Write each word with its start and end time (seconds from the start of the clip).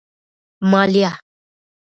مالیه 0.71 1.11